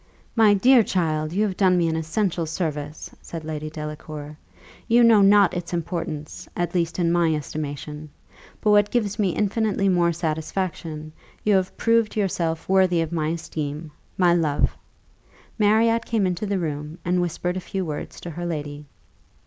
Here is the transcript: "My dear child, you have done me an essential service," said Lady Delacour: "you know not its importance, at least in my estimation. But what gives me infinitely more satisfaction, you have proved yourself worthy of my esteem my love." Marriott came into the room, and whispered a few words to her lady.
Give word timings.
"My 0.35 0.55
dear 0.55 0.81
child, 0.81 1.31
you 1.31 1.43
have 1.45 1.55
done 1.55 1.77
me 1.77 1.87
an 1.87 1.95
essential 1.95 2.47
service," 2.47 3.11
said 3.21 3.43
Lady 3.45 3.69
Delacour: 3.69 4.35
"you 4.87 5.03
know 5.03 5.21
not 5.21 5.53
its 5.53 5.73
importance, 5.75 6.49
at 6.57 6.73
least 6.73 6.97
in 6.97 7.11
my 7.11 7.35
estimation. 7.35 8.09
But 8.61 8.71
what 8.71 8.89
gives 8.89 9.19
me 9.19 9.35
infinitely 9.35 9.89
more 9.89 10.11
satisfaction, 10.11 11.13
you 11.43 11.53
have 11.53 11.77
proved 11.77 12.15
yourself 12.15 12.67
worthy 12.67 13.01
of 13.01 13.11
my 13.11 13.27
esteem 13.27 13.91
my 14.17 14.33
love." 14.33 14.75
Marriott 15.59 16.03
came 16.07 16.25
into 16.25 16.47
the 16.47 16.57
room, 16.57 16.97
and 17.05 17.21
whispered 17.21 17.55
a 17.55 17.59
few 17.59 17.85
words 17.85 18.19
to 18.21 18.31
her 18.31 18.45
lady. 18.47 18.87